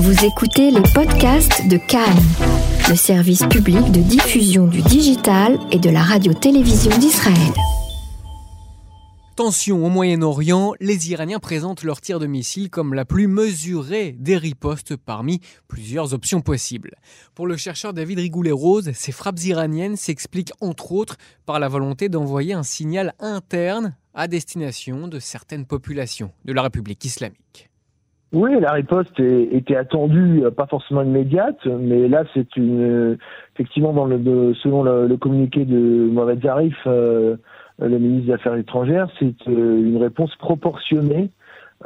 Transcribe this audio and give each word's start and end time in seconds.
Vous 0.00 0.24
écoutez 0.24 0.70
les 0.70 0.82
podcasts 0.94 1.66
de 1.66 1.76
Cannes, 1.76 2.22
le 2.88 2.94
service 2.94 3.44
public 3.46 3.90
de 3.90 4.00
diffusion 4.00 4.68
du 4.68 4.80
digital 4.80 5.58
et 5.72 5.80
de 5.80 5.90
la 5.90 6.02
radio-télévision 6.02 6.96
d'Israël. 6.98 7.52
Tension 9.34 9.84
au 9.84 9.88
Moyen-Orient, 9.88 10.74
les 10.78 11.10
Iraniens 11.10 11.40
présentent 11.40 11.82
leur 11.82 12.00
tir 12.00 12.20
de 12.20 12.28
missile 12.28 12.70
comme 12.70 12.94
la 12.94 13.04
plus 13.04 13.26
mesurée 13.26 14.14
des 14.16 14.36
ripostes 14.36 14.94
parmi 14.94 15.40
plusieurs 15.66 16.14
options 16.14 16.42
possibles. 16.42 16.94
Pour 17.34 17.48
le 17.48 17.56
chercheur 17.56 17.92
David 17.92 18.20
Rigoulet-Rose, 18.20 18.92
ces 18.94 19.10
frappes 19.10 19.42
iraniennes 19.42 19.96
s'expliquent 19.96 20.52
entre 20.60 20.92
autres 20.92 21.16
par 21.44 21.58
la 21.58 21.66
volonté 21.66 22.08
d'envoyer 22.08 22.52
un 22.52 22.62
signal 22.62 23.14
interne 23.18 23.96
à 24.14 24.28
destination 24.28 25.08
de 25.08 25.18
certaines 25.18 25.66
populations 25.66 26.30
de 26.44 26.52
la 26.52 26.62
République 26.62 27.04
islamique. 27.04 27.68
Oui, 28.32 28.50
la 28.60 28.72
riposte 28.72 29.18
était 29.20 29.76
attendue, 29.76 30.42
pas 30.54 30.66
forcément 30.66 31.00
immédiate, 31.00 31.64
mais 31.64 32.08
là 32.08 32.24
c'est 32.34 32.56
une 32.56 33.16
effectivement 33.54 33.94
dans 33.94 34.04
le 34.04 34.52
selon 34.62 34.82
le, 34.82 35.16
communiqué 35.16 35.64
de 35.64 36.10
Mohamed 36.12 36.42
Zarif, 36.42 36.76
euh, 36.86 37.36
euh, 37.82 37.88
le 37.88 37.98
ministre 37.98 38.26
des 38.26 38.32
Affaires 38.34 38.56
étrangères, 38.56 39.08
c'est 39.18 39.34
euh, 39.48 39.78
une 39.82 39.96
réponse 39.96 40.34
proportionnée 40.36 41.30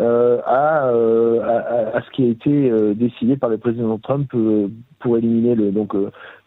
euh, 0.01 0.41
à, 0.47 0.89
à, 0.89 1.97
à, 1.97 2.03
ce 2.03 2.11
qui 2.11 2.25
a 2.25 2.29
été 2.29 2.95
décidé 2.95 3.37
par 3.37 3.51
le 3.51 3.59
président 3.59 3.99
Trump 3.99 4.29
pour 5.01 5.19
éliminer 5.19 5.55
le 5.55 5.71
donc 5.71 5.95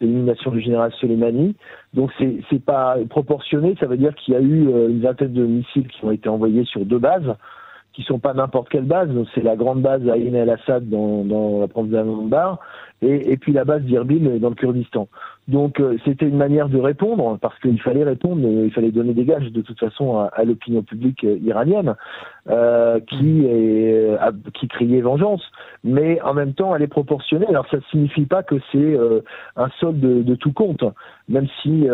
l'élimination 0.00 0.50
du 0.50 0.60
général 0.60 0.92
Soleimani. 1.00 1.54
Donc 1.94 2.10
c'est 2.18 2.38
c'est 2.50 2.62
pas 2.62 2.96
proportionné, 3.08 3.76
ça 3.78 3.86
veut 3.86 3.96
dire 3.96 4.14
qu'il 4.16 4.34
y 4.34 4.36
a 4.36 4.40
eu 4.40 4.68
une 4.90 5.00
vingtaine 5.00 5.32
de 5.32 5.46
missiles 5.46 5.86
qui 5.88 6.04
ont 6.04 6.10
été 6.10 6.28
envoyés 6.28 6.64
sur 6.64 6.84
deux 6.84 6.98
bases 6.98 7.36
qui 7.96 8.02
sont 8.02 8.18
pas 8.18 8.34
n'importe 8.34 8.68
quelle 8.68 8.84
base. 8.84 9.08
C'est 9.34 9.42
la 9.42 9.56
grande 9.56 9.80
base 9.80 10.06
à 10.06 10.18
el-Assad 10.18 10.86
dans, 10.88 11.24
dans 11.24 11.60
la 11.60 11.66
province 11.66 12.06
d'Ambar 12.06 12.60
et, 13.02 13.32
et 13.32 13.36
puis 13.36 13.52
la 13.52 13.64
base 13.64 13.82
d'Irbil 13.82 14.38
dans 14.40 14.48
le 14.48 14.54
Kurdistan. 14.54 15.08
Donc 15.48 15.78
euh, 15.78 15.96
c'était 16.04 16.26
une 16.26 16.36
manière 16.36 16.68
de 16.68 16.78
répondre 16.78 17.38
parce 17.40 17.56
qu'il 17.60 17.80
fallait 17.80 18.02
répondre, 18.02 18.42
il 18.42 18.72
fallait 18.72 18.90
donner 18.90 19.14
des 19.14 19.24
gages 19.24 19.52
de 19.52 19.62
toute 19.62 19.78
façon 19.78 20.18
à, 20.18 20.44
l'opinion 20.44 20.82
publique 20.82 21.22
euh, 21.22 21.38
iranienne 21.40 21.94
euh, 22.48 22.98
qui 23.00 23.46
est, 23.46 24.16
qui 24.54 24.66
criait 24.66 25.00
vengeance, 25.00 25.42
mais 25.84 26.20
en 26.22 26.34
même 26.34 26.54
temps 26.54 26.74
elle 26.74 26.82
est 26.82 26.88
proportionnée. 26.88 27.46
Alors 27.46 27.66
ça 27.70 27.76
ne 27.76 27.82
signifie 27.90 28.26
pas 28.26 28.42
que 28.42 28.56
c'est 28.72 28.98
un 29.56 29.68
solde 29.78 30.00
de, 30.00 30.34
tout 30.34 30.52
compte, 30.52 30.84
même 31.28 31.46
si 31.62 31.86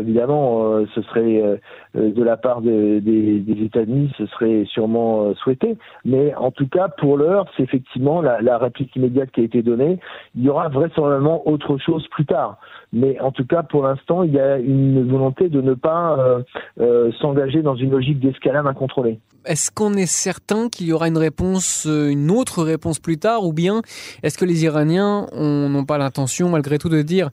évidemment 0.00 0.84
ce 0.94 1.02
serait 1.02 1.60
de 1.94 2.22
la 2.22 2.36
part 2.36 2.60
des, 2.60 3.00
des 3.00 3.64
États-Unis, 3.64 4.12
ce 4.18 4.26
serait 4.26 4.64
sûrement 4.66 5.34
souhaité, 5.34 5.76
mais 6.04 6.34
en 6.34 6.50
tout 6.50 6.68
cas 6.68 6.88
pour 6.88 7.16
l'heure 7.16 7.46
c'est 7.56 7.62
effectivement 7.62 8.20
la, 8.20 8.40
la 8.40 8.58
réplique 8.58 8.94
immédiate 8.96 9.30
qui 9.30 9.40
a 9.40 9.44
été 9.44 9.62
donnée. 9.62 9.98
Il 10.34 10.44
y 10.44 10.48
aura 10.48 10.68
vraisemblablement 10.68 11.46
autre 11.48 11.78
chose 11.78 12.06
plus 12.10 12.26
tard. 12.26 12.58
Mais 12.92 13.20
en 13.20 13.32
tout 13.32 13.44
cas, 13.44 13.62
pour 13.62 13.82
l'instant, 13.82 14.22
il 14.22 14.32
y 14.32 14.40
a 14.40 14.58
une 14.58 15.10
volonté 15.10 15.48
de 15.48 15.60
ne 15.60 15.74
pas 15.74 16.18
euh, 16.18 16.42
euh, 16.80 17.12
s'engager 17.20 17.62
dans 17.62 17.76
une 17.76 17.90
logique 17.90 18.20
d'escalade 18.20 18.66
incontrôlée. 18.66 19.18
Est-ce 19.44 19.70
qu'on 19.70 19.94
est 19.94 20.06
certain 20.06 20.68
qu'il 20.68 20.86
y 20.86 20.92
aura 20.92 21.08
une 21.08 21.18
réponse, 21.18 21.86
euh, 21.86 22.08
une 22.08 22.30
autre 22.30 22.62
réponse 22.62 22.98
plus 22.98 23.18
tard, 23.18 23.44
ou 23.44 23.52
bien 23.52 23.82
est-ce 24.22 24.38
que 24.38 24.44
les 24.44 24.64
Iraniens 24.64 25.26
n'ont 25.34 25.84
pas 25.84 25.98
l'intention, 25.98 26.48
malgré 26.48 26.78
tout, 26.78 26.88
de 26.88 27.02
dire 27.02 27.30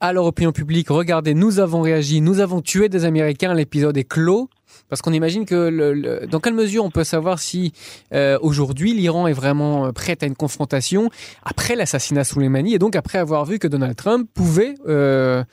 à 0.00 0.12
l'opinion 0.12 0.52
publique, 0.52 0.90
regardez, 0.90 1.32
nous 1.32 1.60
avons 1.60 1.80
réagi, 1.80 2.20
nous 2.20 2.40
avons 2.40 2.60
tué 2.60 2.90
des 2.90 3.06
Américains, 3.06 3.54
l'épisode 3.54 3.96
est 3.96 4.04
clos, 4.04 4.48
parce 4.88 5.02
qu'on 5.02 5.12
imagine 5.12 5.44
que 5.44 5.68
le, 5.68 6.26
dans 6.26 6.40
quelle 6.40 6.54
mesure 6.54 6.84
on 6.84 6.90
peut 6.90 7.04
savoir 7.04 7.38
si 7.38 7.72
euh, 8.12 8.38
aujourd'hui 8.42 8.92
l'Iran 8.92 9.26
est 9.26 9.32
vraiment 9.32 9.86
euh, 9.86 9.92
prêt 9.92 10.16
à 10.22 10.26
une 10.26 10.34
confrontation 10.36 11.08
après 11.44 11.76
l'assassinat 11.76 12.24
Soleimani 12.24 12.74
et 12.74 12.78
donc 12.78 12.96
après 12.96 13.18
avoir 13.18 13.44
vu 13.44 13.58
que 13.58 13.68
Donald 13.68 13.96
Trump 13.96 14.28
pouvait 14.34 14.74
euh, 14.86 15.44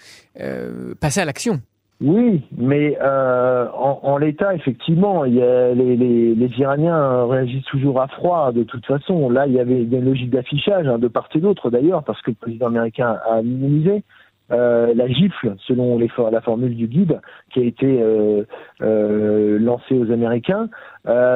passer 0.99 1.21
à 1.21 1.25
l'action? 1.25 1.59
Oui, 2.03 2.41
mais 2.57 2.97
en, 2.99 4.17
l'état, 4.17 4.55
effectivement, 4.55 5.23
y 5.23 5.39
a 5.39 5.71
les, 5.75 5.95
les, 5.95 6.51
Iraniens 6.57 7.25
réagissent 7.25 7.65
toujours 7.65 8.01
à 8.01 8.07
froid 8.07 8.51
de 8.51 8.63
toute 8.63 8.83
façon. 8.87 9.29
Là, 9.29 9.45
il 9.45 9.53
y 9.53 9.59
avait 9.59 9.83
une 9.83 10.03
logique 10.03 10.31
d'affichage 10.31 10.87
hein, 10.87 10.97
de 10.97 11.07
part 11.07 11.29
et 11.35 11.39
d'autre 11.39 11.69
d'ailleurs, 11.69 12.03
parce 12.03 12.19
que 12.23 12.31
le 12.31 12.37
président 12.41 12.67
américain 12.67 13.19
a 13.29 13.43
minimisé. 13.43 14.03
Euh, 14.51 14.93
la 14.95 15.07
gifle, 15.07 15.55
selon 15.65 15.97
les, 15.97 16.09
la 16.31 16.41
formule 16.41 16.75
du 16.75 16.87
guide, 16.87 17.21
qui 17.53 17.59
a 17.59 17.63
été 17.63 18.01
euh, 18.01 18.43
euh, 18.81 19.57
lancée 19.59 19.97
aux 19.97 20.11
Américains. 20.11 20.69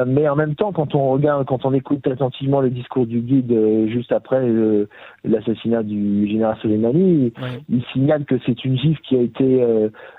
Mais 0.06 0.28
en 0.28 0.36
même 0.36 0.54
temps, 0.54 0.70
quand 0.70 0.94
on 0.94 1.10
regarde, 1.10 1.44
quand 1.44 1.64
on 1.64 1.72
écoute 1.72 2.06
attentivement 2.06 2.60
le 2.60 2.70
discours 2.70 3.04
du 3.04 3.18
guide 3.18 3.52
juste 3.88 4.12
après 4.12 4.48
l'assassinat 5.24 5.82
du 5.82 6.28
général 6.28 6.56
Soleimani, 6.62 7.32
il 7.68 7.82
signale 7.92 8.24
que 8.26 8.36
c'est 8.46 8.64
une 8.64 8.78
gifle 8.78 9.00
qui 9.02 9.16
a 9.16 9.22
été 9.22 9.66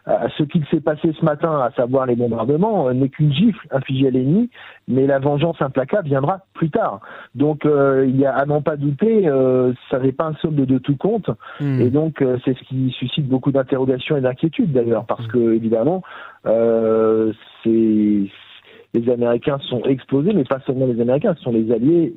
à 0.06 0.28
ce 0.38 0.44
qu'il 0.44 0.66
s'est 0.66 0.82
passé 0.82 1.14
ce 1.18 1.24
matin, 1.24 1.62
à 1.62 1.72
savoir 1.78 2.06
les 2.08 2.18
bombardements, 2.18 2.92
n'est 2.94 3.08
qu'une 3.08 3.32
gifle 3.32 3.66
infligée 3.72 4.08
à 4.08 4.12
l'ennemi, 4.12 4.50
mais 4.90 5.08
la 5.08 5.20
vengeance 5.20 5.62
implacable 5.62 6.10
viendra 6.10 6.42
plus 6.54 6.70
tard. 6.70 7.00
Donc 7.34 7.62
il 7.64 8.20
y 8.20 8.26
a 8.26 8.36
à 8.36 8.46
n'en 8.46 8.62
pas 8.62 8.76
douter, 8.76 9.30
ça 9.90 10.00
n'est 10.00 10.12
pas 10.12 10.26
un 10.26 10.36
solde 10.42 10.56
de 10.56 10.78
tout 10.78 10.98
compte, 10.98 11.30
hmm. 11.62 11.80
et 11.80 11.90
donc 11.90 12.22
c'est 12.44 12.58
ce 12.58 12.64
qui 12.66 12.87
suscite 12.92 13.28
beaucoup 13.28 13.52
d'interrogations 13.52 14.18
et 14.18 14.22
d'inquiétudes 14.22 14.72
d'ailleurs, 14.72 15.06
parce 15.06 15.26
que 15.28 15.54
évidemment 15.54 16.04
c'est 16.44 18.30
les 18.94 19.10
Américains 19.10 19.60
sont 19.70 19.82
explosés, 19.84 20.34
mais 20.34 20.44
pas 20.44 20.60
seulement 20.66 20.88
les 20.88 21.00
Américains, 21.02 21.36
ce 21.36 21.44
sont 21.44 21.52
les 21.52 21.72
alliés 21.72 22.14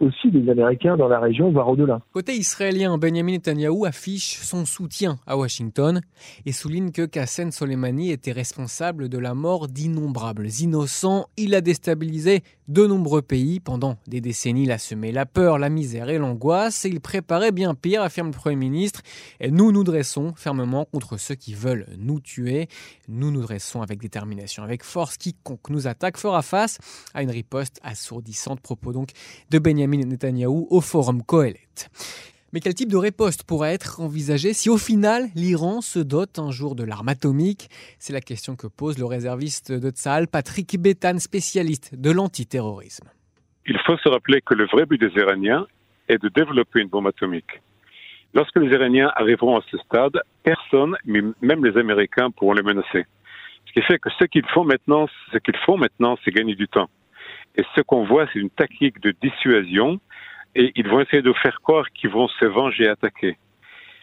aussi 0.00 0.30
des 0.30 0.50
Américains 0.50 0.96
dans 0.96 1.08
la 1.08 1.18
région, 1.18 1.50
voire 1.50 1.68
au-delà. 1.68 2.00
Côté 2.12 2.34
israélien, 2.34 2.98
Benjamin 2.98 3.32
Netanyahu 3.32 3.86
affiche 3.86 4.38
son 4.42 4.64
soutien 4.64 5.16
à 5.26 5.36
Washington 5.36 6.00
et 6.44 6.52
souligne 6.52 6.90
que 6.90 7.06
Qassem 7.06 7.50
Soleimani 7.50 8.10
était 8.10 8.32
responsable 8.32 9.08
de 9.08 9.18
la 9.18 9.34
mort 9.34 9.68
d'innombrables 9.68 10.48
innocents. 10.60 11.26
Il 11.36 11.54
a 11.54 11.60
déstabilisé 11.60 12.42
de 12.68 12.86
nombreux 12.86 13.22
pays 13.22 13.60
pendant 13.60 13.96
des 14.06 14.20
décennies. 14.20 14.64
Il 14.64 14.72
a 14.72 14.78
semé 14.78 15.12
la 15.12 15.24
peur, 15.24 15.58
la 15.58 15.70
misère 15.70 16.08
et 16.08 16.18
l'angoisse 16.18 16.84
et 16.84 16.88
il 16.88 17.00
préparait 17.00 17.52
bien 17.52 17.74
pire, 17.74 18.02
affirme 18.02 18.28
le 18.28 18.32
Premier 18.32 18.56
ministre. 18.56 19.02
Et 19.40 19.50
nous 19.50 19.72
nous 19.72 19.84
dressons 19.84 20.34
fermement 20.36 20.84
contre 20.84 21.16
ceux 21.16 21.36
qui 21.36 21.54
veulent 21.54 21.86
nous 21.98 22.20
tuer. 22.20 22.68
Nous 23.08 23.30
nous 23.30 23.42
dressons 23.42 23.82
avec 23.82 24.00
détermination, 24.00 24.62
avec 24.62 24.82
force. 24.82 25.16
Quiconque 25.16 25.70
nous 25.70 25.86
attaque 25.86 26.18
fera 26.18 26.42
face 26.42 26.78
à 27.14 27.22
une 27.22 27.30
riposte 27.30 27.80
assourdissante. 27.82 28.60
Propos 28.60 28.92
donc 28.92 29.10
de 29.50 29.58
Benjamin 29.58 29.85
Benjamin 29.86 30.08
Netanyahou 30.08 30.66
au 30.70 30.80
forum 30.80 31.22
Kohelet. 31.22 31.60
Mais 32.52 32.60
quel 32.60 32.74
type 32.74 32.90
de 32.90 32.96
riposte 32.96 33.44
pourrait 33.44 33.74
être 33.74 34.00
envisagé 34.00 34.52
si 34.52 34.68
au 34.68 34.78
final 34.78 35.26
l'Iran 35.34 35.80
se 35.80 35.98
dote 35.98 36.38
un 36.38 36.50
jour 36.50 36.74
de 36.74 36.84
l'arme 36.84 37.08
atomique? 37.08 37.68
C'est 37.98 38.12
la 38.12 38.20
question 38.20 38.56
que 38.56 38.66
pose 38.66 38.98
le 38.98 39.04
réserviste 39.04 39.72
de 39.72 39.90
Tsahal, 39.90 40.26
Patrick 40.26 40.80
Bétan, 40.80 41.18
spécialiste 41.18 41.94
de 41.94 42.10
l'antiterrorisme. 42.10 43.08
Il 43.66 43.78
faut 43.86 43.96
se 43.98 44.08
rappeler 44.08 44.40
que 44.40 44.54
le 44.54 44.66
vrai 44.66 44.86
but 44.86 45.00
des 45.00 45.12
Iraniens 45.20 45.66
est 46.08 46.20
de 46.20 46.28
développer 46.28 46.80
une 46.80 46.88
bombe 46.88 47.06
atomique. 47.06 47.60
Lorsque 48.34 48.56
les 48.56 48.72
Iraniens 48.72 49.12
arriveront 49.14 49.56
à 49.56 49.62
ce 49.70 49.78
stade, 49.78 50.20
personne, 50.42 50.96
même 51.04 51.64
les 51.64 51.78
Américains, 51.78 52.30
pourront 52.30 52.54
les 52.54 52.62
menacer. 52.62 53.06
Ce 53.66 53.72
qui 53.72 53.82
fait 53.82 53.98
que 53.98 54.10
ce 54.18 54.24
qu'ils 54.24 54.46
font 54.54 54.64
maintenant, 54.64 55.06
ce 55.32 55.38
qu'ils 55.38 55.56
font 55.64 55.76
maintenant, 55.76 56.16
c'est 56.24 56.32
gagner 56.32 56.54
du 56.54 56.68
temps. 56.68 56.88
Et 57.56 57.64
ce 57.74 57.80
qu'on 57.80 58.04
voit, 58.04 58.26
c'est 58.32 58.38
une 58.38 58.50
technique 58.50 59.00
de 59.00 59.14
dissuasion 59.22 60.00
et 60.54 60.72
ils 60.74 60.88
vont 60.88 61.00
essayer 61.00 61.22
de 61.22 61.32
faire 61.34 61.60
croire 61.62 61.90
qu'ils 61.92 62.10
vont 62.10 62.28
se 62.28 62.44
venger 62.44 62.84
et 62.84 62.88
attaquer. 62.88 63.36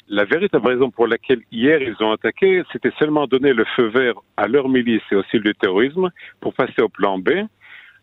La 0.09 0.25
véritable 0.25 0.68
raison 0.68 0.91
pour 0.91 1.08
laquelle 1.08 1.41
hier 1.52 1.81
ils 1.81 1.96
ont 2.03 2.12
attaqué, 2.12 2.63
c'était 2.72 2.92
seulement 3.00 3.25
donner 3.25 3.53
le 3.53 3.66
feu 3.75 3.88
vert 3.88 4.16
à 4.38 4.47
leur 4.47 4.68
milice 4.69 5.02
et 5.12 5.16
aussi 5.16 5.38
le 5.40 5.53
terrorisme 5.53 6.09
pour 6.42 6.53
passer 6.53 6.81
au 6.81 6.90
plan 6.90 7.18
B. 7.18 7.30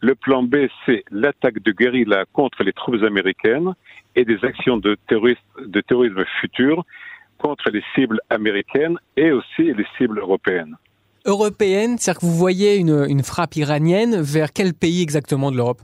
Le 0.00 0.15
plan 0.15 0.43
B, 0.43 0.66
c'est 0.87 1.05
l'attaque 1.10 1.60
de 1.60 1.72
guérilla 1.72 2.25
contre 2.33 2.65
les 2.65 2.72
troupes 2.72 3.03
américaines 3.03 3.75
et 4.16 4.24
des 4.24 4.42
actions 4.45 4.78
de, 4.78 4.97
de 5.10 5.80
terrorisme 5.83 6.24
futures 6.41 6.84
contre 7.39 7.71
les 7.71 7.83
cibles 7.95 8.21
américaines 8.30 8.98
et 9.16 9.30
aussi 9.30 9.72
les 9.74 9.86
cibles 9.98 10.19
européennes 10.19 10.77
européenne 11.25 11.99
C'est-à-dire 11.99 12.21
que 12.21 12.27
vous 12.27 12.37
voyez 12.37 12.77
une, 12.77 13.22
frappe 13.22 13.57
iranienne 13.57 14.21
vers 14.21 14.53
quel 14.53 14.75
pays 14.75 15.03
exactement 15.03 15.51
de 15.51 15.57
l'Europe? 15.57 15.81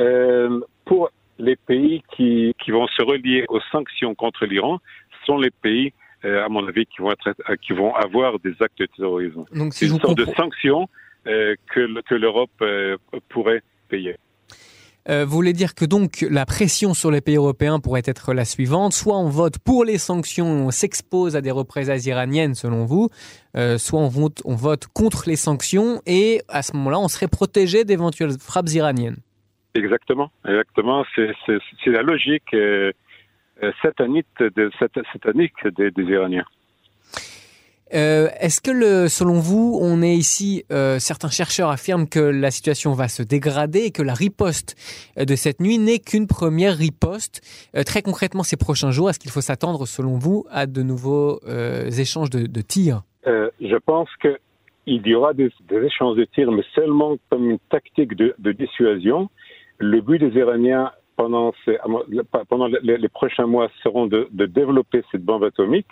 Euh, 0.00 0.60
Pour 0.84 1.10
les 1.38 1.56
pays 1.56 2.02
qui, 2.16 2.54
vont 2.68 2.86
se 2.88 3.02
relier 3.02 3.44
aux 3.48 3.60
sanctions 3.72 4.14
contre 4.14 4.46
l'Iran, 4.46 4.80
sont 5.24 5.38
les 5.38 5.50
pays, 5.50 5.92
euh, 6.24 6.44
à 6.44 6.48
mon 6.48 6.66
avis, 6.66 6.86
qui 6.86 7.02
vont, 7.02 7.10
être, 7.10 7.34
euh, 7.50 7.56
qui 7.56 7.72
vont 7.72 7.94
avoir 7.94 8.38
des 8.38 8.54
actes 8.60 8.78
de 8.78 8.86
terrorisme. 8.86 9.44
Donc, 9.52 9.74
si 9.74 9.86
une 9.86 10.00
sorte 10.00 10.18
de 10.18 10.26
sanctions 10.36 10.88
que, 11.24 12.00
que 12.02 12.14
l'Europe 12.14 12.64
pourrait 13.28 13.62
payer. 13.88 14.16
Euh, 15.08 15.24
vous 15.24 15.36
voulez 15.36 15.52
dire 15.52 15.74
que 15.74 15.84
donc 15.84 16.26
la 16.28 16.46
pression 16.46 16.92
sur 16.92 17.10
les 17.10 17.20
pays 17.20 17.36
européens 17.36 17.78
pourrait 17.78 18.02
être 18.04 18.34
la 18.34 18.44
suivante 18.44 18.92
soit 18.92 19.16
on 19.16 19.28
vote 19.28 19.58
pour 19.58 19.84
les 19.84 19.98
sanctions, 19.98 20.46
on 20.46 20.70
s'expose 20.70 21.36
à 21.36 21.40
des 21.40 21.52
représailles 21.52 22.08
iraniennes 22.08 22.54
selon 22.54 22.84
vous, 22.84 23.08
euh, 23.56 23.78
soit 23.78 24.00
on 24.00 24.08
vote, 24.08 24.42
on 24.44 24.56
vote 24.56 24.86
contre 24.88 25.24
les 25.28 25.36
sanctions 25.36 26.00
et 26.06 26.40
à 26.48 26.62
ce 26.62 26.76
moment-là 26.76 26.98
on 26.98 27.08
serait 27.08 27.28
protégé 27.28 27.84
d'éventuelles 27.84 28.38
frappes 28.40 28.70
iraniennes. 28.70 29.18
Exactement, 29.74 30.30
exactement. 30.48 31.04
C'est 31.14 31.60
la 31.86 32.02
logique 32.02 32.54
euh, 32.54 32.92
satanique, 33.82 34.26
de, 34.40 34.70
satanique 34.78 35.66
des 35.76 36.02
Iraniens. 36.02 36.46
Euh, 37.94 38.28
Est-ce 38.40 38.60
que, 38.60 39.08
selon 39.08 39.34
vous, 39.34 39.78
on 39.80 40.02
est 40.02 40.14
ici, 40.14 40.64
euh, 40.72 40.98
certains 40.98 41.30
chercheurs 41.30 41.70
affirment 41.70 42.08
que 42.08 42.18
la 42.18 42.50
situation 42.50 42.92
va 42.92 43.08
se 43.08 43.22
dégrader 43.22 43.80
et 43.80 43.90
que 43.92 44.02
la 44.02 44.14
riposte 44.14 44.74
euh, 45.18 45.24
de 45.24 45.36
cette 45.36 45.60
nuit 45.60 45.78
n'est 45.78 46.00
qu'une 46.00 46.26
première 46.26 46.76
riposte? 46.76 47.42
Très 47.86 48.02
concrètement, 48.02 48.42
ces 48.42 48.56
prochains 48.56 48.90
jours, 48.90 49.10
est-ce 49.10 49.20
qu'il 49.20 49.30
faut 49.30 49.40
s'attendre, 49.40 49.86
selon 49.86 50.18
vous, 50.18 50.46
à 50.50 50.66
de 50.66 50.82
nouveaux 50.82 51.40
échanges 51.46 52.30
de, 52.30 52.46
de 52.46 52.60
tirs? 52.60 53.02
Je 53.24 53.76
pense 53.76 54.08
que 54.20 54.38
il 54.88 55.04
y 55.06 55.14
aura 55.16 55.34
des, 55.34 55.50
échanges 55.82 56.16
de 56.16 56.24
tirs, 56.24 56.52
mais 56.52 56.62
seulement 56.74 57.16
comme 57.28 57.50
une 57.50 57.58
tactique 57.70 58.14
de, 58.14 58.52
dissuasion. 58.52 59.28
Le 59.78 60.00
but 60.00 60.18
des 60.18 60.38
Iraniens 60.38 60.92
pendant, 61.16 61.52
les, 62.82 63.08
prochains 63.08 63.46
mois 63.46 63.68
seront 63.82 64.06
de 64.06 64.28
développer 64.46 65.02
cette 65.10 65.24
bombe 65.24 65.44
atomique 65.44 65.88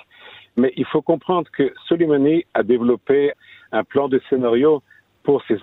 mais 0.56 0.72
il 0.76 0.84
faut 0.86 1.02
comprendre 1.02 1.50
que 1.50 1.72
Soleimani 1.88 2.44
a 2.54 2.62
développé 2.62 3.32
un 3.72 3.84
plan 3.84 4.08
de 4.08 4.20
scénario 4.30 4.82
pour 5.22 5.42
ces, 5.48 5.58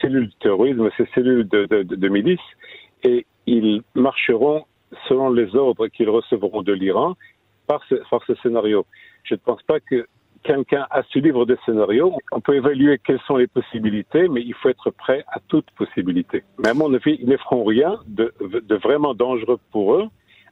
cellules 0.00 0.28
de 0.28 0.34
terrorisme, 0.40 0.88
ces 0.96 1.06
cellules 1.14 1.48
de, 1.48 1.66
de, 1.66 1.82
de, 1.82 2.08
milice, 2.08 2.40
et 3.02 3.26
ils 3.46 3.82
marcheront 3.94 4.64
selon 5.08 5.30
les 5.30 5.54
ordres 5.56 5.88
qu'ils 5.88 6.08
recevront 6.08 6.62
de 6.62 6.72
l'Iran 6.72 7.16
par 7.66 7.82
ce, 7.88 8.34
scénario. 8.42 8.86
Je 9.24 9.34
ne 9.34 9.40
pense 9.40 9.62
pas 9.64 9.80
que 9.80 10.06
quelqu'un 10.42 10.86
a 10.90 11.02
ce 11.02 11.18
livre 11.18 11.44
de 11.44 11.58
scénario. 11.66 12.14
On 12.32 12.40
peut 12.40 12.54
évaluer 12.54 12.98
quelles 13.04 13.20
sont 13.26 13.36
les 13.36 13.48
possibilités, 13.48 14.28
mais 14.28 14.40
il 14.42 14.54
faut 14.54 14.70
être 14.70 14.90
prêt 14.90 15.24
à 15.28 15.40
toute 15.48 15.70
possibilité. 15.72 16.44
Mais 16.58 16.68
à 16.68 16.74
mon 16.74 16.94
avis, 16.94 17.18
ils 17.20 17.28
ne 17.28 17.36
feront 17.36 17.64
rien 17.64 17.98
de 18.06 18.32
vraiment 18.82 19.12
dangereux 19.12 19.58
pour 19.70 19.94
eux 19.96 20.08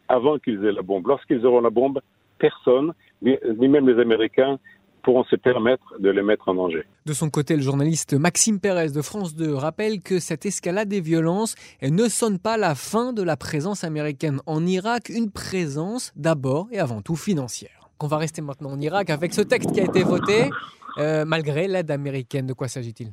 avant 0.08 0.38
qu'ils 0.38 0.64
aient 0.64 0.72
la 0.72 0.82
bombe. 0.82 1.06
Lorsqu'ils 1.06 1.46
auront 1.46 1.60
la 1.60 1.70
bombe, 1.70 2.00
personne, 2.38 2.92
ni, 3.22 3.36
même 3.68 3.88
les 3.88 4.00
Américains, 4.00 4.58
pourront 5.02 5.24
se 5.24 5.36
permettre 5.36 5.84
de 6.00 6.10
les 6.10 6.22
mettre 6.22 6.48
en 6.48 6.54
danger. 6.54 6.84
De 7.06 7.12
son 7.12 7.30
côté, 7.30 7.54
le 7.54 7.62
journaliste 7.62 8.14
Maxime 8.14 8.58
Pérez 8.58 8.90
de 8.90 9.02
France 9.02 9.36
2 9.36 9.54
rappelle 9.54 10.00
que 10.00 10.18
cette 10.18 10.46
escalade 10.46 10.88
des 10.88 11.00
violences 11.00 11.54
ne 11.82 12.08
sonne 12.08 12.40
pas 12.40 12.56
la 12.56 12.74
fin 12.74 13.12
de 13.12 13.22
la 13.22 13.36
présence 13.36 13.84
américaine 13.84 14.40
en 14.46 14.66
Irak, 14.66 15.08
une 15.08 15.30
présence 15.30 16.12
d'abord 16.16 16.66
et 16.72 16.80
avant 16.80 17.02
tout 17.02 17.14
financière. 17.14 17.88
On 18.02 18.08
va 18.08 18.18
rester 18.18 18.42
maintenant 18.42 18.72
en 18.72 18.80
Irak 18.80 19.10
avec 19.10 19.32
ce 19.32 19.42
texte 19.42 19.72
qui 19.72 19.80
a 19.80 19.84
été 19.84 20.02
voté 20.02 20.50
euh, 20.98 21.24
malgré 21.24 21.68
l'aide 21.68 21.90
américaine. 21.90 22.46
De 22.46 22.52
quoi 22.52 22.68
s'agit-il? 22.68 23.12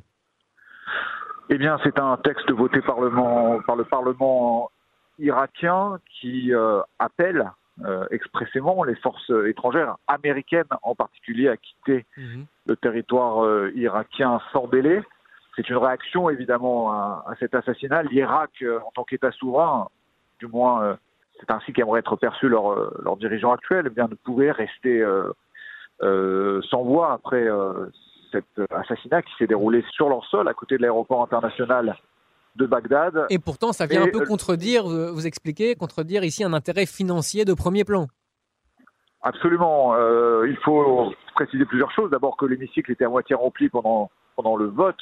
Eh 1.50 1.58
bien, 1.58 1.78
c'est 1.84 1.98
un 1.98 2.16
texte 2.16 2.50
voté 2.50 2.80
par 2.80 3.00
le, 3.00 3.10
par 3.66 3.76
le 3.76 3.84
Parlement 3.84 4.70
irakien 5.18 5.98
qui 6.20 6.52
euh, 6.52 6.80
appelle 6.98 7.50
euh, 7.84 8.06
expressément 8.10 8.84
les 8.84 8.94
forces 8.94 9.30
étrangères, 9.46 9.96
américaines 10.06 10.64
en 10.82 10.94
particulier, 10.94 11.48
à 11.48 11.56
quitter 11.56 12.06
mmh. 12.16 12.42
le 12.66 12.76
territoire 12.76 13.44
euh, 13.44 13.72
irakien 13.74 14.40
sans 14.52 14.68
délai. 14.68 15.02
C'est 15.56 15.68
une 15.68 15.76
réaction 15.76 16.30
évidemment 16.30 16.92
à, 16.92 17.24
à 17.26 17.34
cet 17.40 17.54
assassinat. 17.54 18.04
L'Irak, 18.04 18.50
euh, 18.62 18.78
en 18.86 18.90
tant 18.92 19.04
qu'État 19.04 19.32
souverain, 19.32 19.88
du 20.38 20.46
moins 20.46 20.82
euh, 20.84 20.94
c'est 21.40 21.50
ainsi 21.50 21.72
qu'aimerait 21.72 21.98
être 22.00 22.16
perçu 22.16 22.48
leur, 22.48 22.72
euh, 22.72 22.94
leur 23.02 23.16
dirigeant 23.16 23.52
actuel, 23.52 23.86
eh 23.86 23.90
bien 23.90 24.06
ne 24.08 24.14
pouvait 24.14 24.52
rester 24.52 25.02
euh, 25.02 26.60
sans 26.70 26.82
voix 26.82 27.12
après 27.12 27.48
cet 28.30 28.44
assassinat 28.70 29.22
qui 29.22 29.32
s'est 29.38 29.46
déroulé 29.46 29.84
sur 29.92 30.08
leur 30.08 30.24
sol, 30.26 30.48
à 30.48 30.54
côté 30.54 30.76
de 30.76 30.82
l'aéroport 30.82 31.22
international 31.22 31.96
de 32.56 32.66
Bagdad. 32.66 33.26
Et 33.30 33.38
pourtant, 33.38 33.72
ça 33.72 33.86
vient 33.86 34.04
et 34.04 34.08
un 34.08 34.12
peu 34.12 34.24
contredire, 34.24 34.84
vous 34.84 35.26
expliquez, 35.26 35.74
contredire 35.74 36.24
ici 36.24 36.44
un 36.44 36.52
intérêt 36.52 36.86
financier 36.86 37.44
de 37.44 37.54
premier 37.54 37.84
plan. 37.84 38.06
Absolument. 39.22 39.94
Euh, 39.94 40.46
il 40.46 40.56
faut 40.58 41.12
préciser 41.34 41.64
plusieurs 41.64 41.90
choses. 41.92 42.10
D'abord 42.10 42.36
que 42.36 42.44
l'hémicycle 42.44 42.92
était 42.92 43.06
à 43.06 43.08
moitié 43.08 43.34
rempli 43.34 43.68
pendant, 43.70 44.10
pendant 44.36 44.54
le 44.54 44.66
vote 44.66 45.00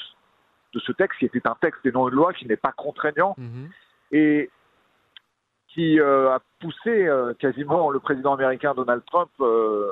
de 0.75 0.79
ce 0.81 0.93
texte, 0.93 1.19
qui 1.19 1.27
était 1.27 1.47
un 1.47 1.57
texte 1.61 1.85
et 1.85 1.93
non 1.93 2.09
une 2.09 2.15
loi, 2.15 2.33
qui 2.33 2.47
n'est 2.47 2.57
pas 2.57 2.73
contraignant, 2.73 3.35
-hmm. 3.39 3.69
et 4.13 4.49
qui 5.75 5.99
euh, 5.99 6.31
a 6.31 6.41
poussé 6.61 7.07
euh, 7.07 7.35
quasiment 7.35 7.91
le 7.91 7.99
président 7.99 8.35
américain 8.35 8.75
Donald 8.75 9.03
Trump 9.07 9.31
euh, 9.41 9.91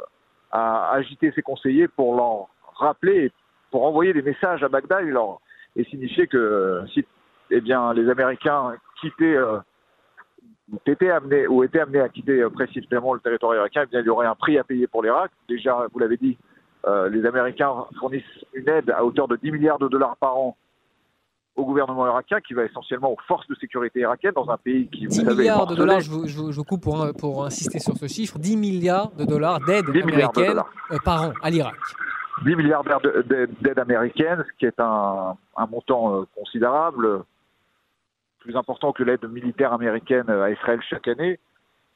à 0.51 0.93
agiter 0.93 1.33
ses 1.33 1.43
conseillers 1.43 1.89
pour 1.89 2.15
leur 2.17 2.49
rappeler, 2.77 3.33
pour 3.71 3.85
envoyer 3.85 4.12
des 4.12 4.23
messages 4.23 4.62
à 4.62 4.69
Bagdad 4.69 5.07
et, 5.07 5.11
leur, 5.11 5.41
et 5.77 5.85
signifier 5.85 6.27
que 6.27 6.83
si 6.93 7.05
eh 7.50 7.61
bien, 7.61 7.93
les 7.93 8.08
Américains 8.08 8.75
quittaient, 9.00 9.37
euh, 9.37 9.58
étaient 10.87 11.11
amenés 11.11 11.47
ou 11.47 11.64
étaient 11.64 11.81
amenés 11.81 12.00
à 12.00 12.08
quitter 12.08 12.41
euh, 12.41 12.50
précipitamment 12.50 13.14
le 13.14 13.20
territoire 13.20 13.55
irakien, 13.55 13.82
eh 13.85 13.87
bien, 13.87 14.00
il 14.00 14.06
y 14.06 14.11
aurait 14.11 14.26
un 14.26 14.35
prix 14.35 14.58
à 14.58 14.64
payer 14.64 14.87
pour 14.87 15.02
l'Irak. 15.02 15.31
Déjà, 15.49 15.87
vous 15.93 15.99
l'avez 15.99 16.17
dit, 16.17 16.38
euh, 16.87 17.08
les 17.08 17.26
Américains 17.26 17.73
fournissent 17.99 18.23
une 18.55 18.69
aide 18.69 18.91
à 18.91 19.05
hauteur 19.05 19.29
de 19.29 19.37
10 19.37 19.50
milliards 19.50 19.79
de 19.79 19.88
dollars 19.88 20.17
par 20.17 20.37
an 20.37 20.56
au 21.56 21.64
gouvernement 21.64 22.06
irakien, 22.06 22.41
qui 22.41 22.55
va 22.55 22.64
essentiellement 22.64 23.12
aux 23.12 23.19
forces 23.26 23.47
de 23.49 23.55
sécurité 23.56 24.00
irakiennes 24.00 24.32
dans 24.35 24.49
un 24.49 24.56
pays 24.56 24.88
qui, 24.88 25.06
vous 25.06 25.12
10 25.12 25.25
savez, 25.25 25.37
milliards 25.37 25.67
de 25.67 25.75
dollars, 25.75 26.00
je 26.00 26.11
vous, 26.11 26.26
je, 26.26 26.61
coupe 26.62 26.82
pour, 26.82 27.06
pour, 27.19 27.44
insister 27.44 27.81
sur 27.81 27.97
ce 27.97 28.06
chiffre, 28.06 28.38
10 28.38 28.56
milliards 28.56 29.11
de 29.11 29.25
dollars 29.25 29.61
d'aide 29.61 29.88
américaine 29.88 30.62
de 30.91 30.99
par 31.05 31.23
an 31.23 31.32
à 31.43 31.50
l'Irak. 31.50 31.75
10 32.44 32.56
milliards 32.56 32.85
d'aide 32.85 33.79
américaine, 33.79 34.43
ce 34.49 34.58
qui 34.58 34.64
est 34.64 34.81
un, 34.81 35.37
un 35.56 35.67
montant 35.67 36.25
considérable 36.35 37.25
plus 38.40 38.56
important 38.56 38.92
que 38.92 39.02
l'aide 39.02 39.25
militaire 39.28 39.72
américaine 39.72 40.28
à 40.28 40.50
Israël 40.50 40.81
chaque 40.88 41.08
année, 41.08 41.38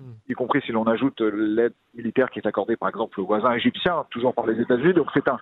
mm. 0.00 0.12
y 0.28 0.34
compris 0.34 0.60
si 0.62 0.72
l'on 0.72 0.84
ajoute 0.84 1.20
l'aide 1.20 1.74
militaire 1.94 2.30
qui 2.30 2.38
est 2.38 2.46
accordée 2.46 2.76
par 2.76 2.88
exemple 2.88 3.20
aux 3.20 3.26
voisins 3.26 3.52
égyptiens, 3.52 4.04
toujours 4.10 4.34
par 4.34 4.46
les 4.46 4.60
États-Unis. 4.60 4.94
Donc 4.94 5.08
c'est 5.14 5.28
un, 5.28 5.38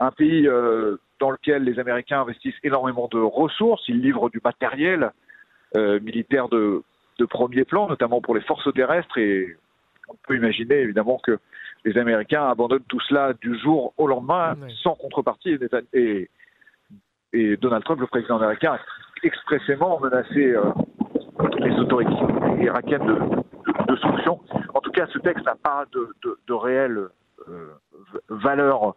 un 0.00 0.10
pays 0.10 0.46
euh, 0.48 0.96
dans 1.18 1.30
lequel 1.30 1.64
les 1.64 1.78
Américains 1.78 2.20
investissent 2.22 2.58
énormément 2.62 3.08
de 3.08 3.18
ressources, 3.18 3.82
ils 3.88 4.00
livrent 4.00 4.30
du 4.30 4.40
matériel 4.44 5.12
euh, 5.76 6.00
militaire 6.00 6.48
de, 6.48 6.82
de 7.18 7.24
premier 7.24 7.64
plan, 7.64 7.88
notamment 7.88 8.20
pour 8.20 8.34
les 8.34 8.40
forces 8.40 8.72
terrestres, 8.74 9.18
et 9.18 9.56
on 10.08 10.16
peut 10.26 10.36
imaginer 10.36 10.76
évidemment 10.76 11.20
que 11.22 11.38
les 11.84 11.96
Américains 11.96 12.48
abandonnent 12.48 12.84
tout 12.88 13.00
cela 13.00 13.32
du 13.34 13.58
jour 13.58 13.94
au 13.96 14.06
lendemain 14.06 14.56
sans 14.82 14.94
contrepartie. 14.94 15.58
Et, 15.92 16.28
et 17.32 17.56
Donald 17.56 17.84
Trump, 17.84 18.00
le 18.00 18.06
président 18.06 18.36
américain, 18.36 18.78
expressément 19.22 19.98
menacé 20.00 20.54
euh, 20.54 20.64
les 21.58 21.74
autorités 21.78 22.12
irakiennes 22.62 23.06
de, 23.06 23.96
sanctions. 23.96 24.40
En 24.74 24.80
tout 24.80 24.90
cas, 24.92 25.06
ce 25.12 25.18
texte 25.18 25.44
n'a 25.44 25.56
pas 25.56 25.84
de, 25.92 26.52
réelle 26.52 27.08
euh, 27.48 27.74
valeur 28.28 28.94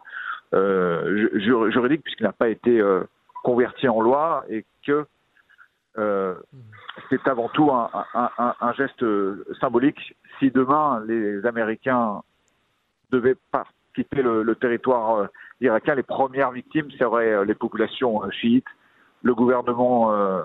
euh, 0.54 1.28
juridique 1.70 2.02
puisqu'il 2.02 2.24
n'a 2.24 2.32
pas 2.32 2.48
été 2.48 2.82
converti 3.42 3.88
en 3.88 4.00
loi 4.00 4.44
et 4.48 4.64
que 4.86 5.06
c'est 5.96 7.26
avant 7.28 7.48
tout 7.48 7.70
un, 7.70 8.72
geste 8.76 9.04
symbolique. 9.60 10.16
Si 10.38 10.50
demain 10.50 11.02
les 11.06 11.44
Américains 11.46 12.22
devaient 13.10 13.36
quitter 13.94 14.22
le 14.22 14.54
territoire 14.54 15.28
irakien, 15.60 15.94
les 15.94 16.02
premières 16.02 16.50
victimes 16.50 16.90
seraient 16.92 17.44
les 17.44 17.54
populations 17.54 18.28
chiites 18.30 18.66
le 19.24 19.34
gouvernement 19.34 20.12
euh, 20.12 20.42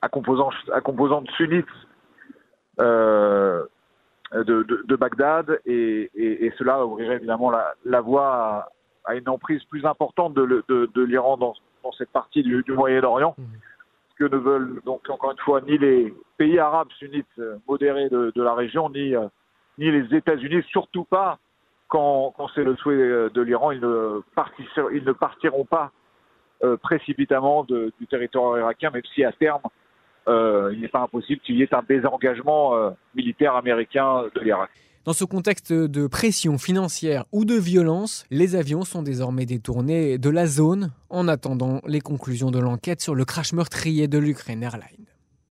à, 0.00 0.08
composante, 0.08 0.54
à 0.72 0.80
composante 0.80 1.28
sunnite 1.32 1.66
euh, 2.80 3.64
de, 4.32 4.62
de, 4.62 4.82
de, 4.86 4.96
Bagdad 4.96 5.60
et, 5.66 6.10
et, 6.14 6.46
et, 6.46 6.52
cela 6.56 6.86
ouvrirait 6.86 7.16
évidemment 7.16 7.50
la, 7.50 7.74
la 7.84 8.00
voie 8.00 8.32
à, 8.32 8.68
à, 9.04 9.14
une 9.16 9.28
emprise 9.28 9.62
plus 9.64 9.84
importante 9.84 10.32
de, 10.34 10.64
de 10.68 11.02
l'Iran 11.02 11.36
dans, 11.36 11.54
dans, 11.82 11.92
cette 11.92 12.10
partie 12.10 12.42
du, 12.42 12.62
du 12.62 12.72
Moyen-Orient. 12.72 13.34
Mmh. 13.36 13.42
Ce 14.10 14.24
que 14.24 14.34
ne 14.34 14.38
veulent 14.38 14.80
donc 14.86 15.10
encore 15.10 15.32
une 15.32 15.38
fois 15.38 15.60
ni 15.60 15.76
les 15.76 16.14
pays 16.38 16.58
arabes 16.58 16.90
sunnites 16.98 17.40
modérés 17.68 18.08
de, 18.08 18.32
la 18.36 18.54
région, 18.54 18.88
ni, 18.88 19.14
ni 19.78 19.90
les 19.90 20.16
États-Unis, 20.16 20.62
surtout 20.70 21.04
pas 21.04 21.38
quand, 21.88 22.32
quand 22.36 22.48
c'est 22.54 22.64
le 22.64 22.76
souhait 22.76 23.28
de 23.30 23.40
l'Iran, 23.42 23.72
ils 23.72 23.80
ne 23.80 25.12
partiront 25.12 25.64
pas 25.64 25.90
euh, 26.64 26.76
précipitamment 26.76 27.64
de, 27.64 27.92
du 28.00 28.06
territoire 28.06 28.58
irakien, 28.58 28.90
même 28.90 29.02
si 29.14 29.24
à 29.24 29.32
terme, 29.32 29.62
euh, 30.28 30.70
il 30.72 30.80
n'est 30.80 30.88
pas 30.88 31.00
impossible 31.00 31.40
qu'il 31.40 31.56
y 31.56 31.62
ait 31.62 31.74
un 31.74 31.82
désengagement 31.88 32.76
euh, 32.76 32.90
militaire 33.14 33.56
américain 33.56 34.24
de 34.34 34.40
l'Irak. 34.40 34.70
Dans 35.04 35.12
ce 35.12 35.24
contexte 35.24 35.72
de 35.72 36.06
pression 36.06 36.58
financière 36.58 37.24
ou 37.32 37.44
de 37.44 37.56
violence, 37.56 38.24
les 38.30 38.54
avions 38.54 38.84
sont 38.84 39.02
désormais 39.02 39.46
détournés 39.46 40.16
de 40.16 40.30
la 40.30 40.46
zone 40.46 40.92
en 41.10 41.26
attendant 41.26 41.80
les 41.84 42.00
conclusions 42.00 42.52
de 42.52 42.60
l'enquête 42.60 43.00
sur 43.00 43.16
le 43.16 43.24
crash 43.24 43.52
meurtrier 43.52 44.06
de 44.06 44.18
l'Ukraine 44.18 44.62
Airlines. 44.62 45.11